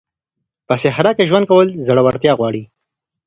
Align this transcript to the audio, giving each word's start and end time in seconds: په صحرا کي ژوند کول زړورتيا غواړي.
په 0.67 0.73
صحرا 0.81 1.11
کي 1.17 1.23
ژوند 1.29 1.45
کول 1.51 1.67
زړورتيا 1.85 2.33
غواړي. 2.39 2.63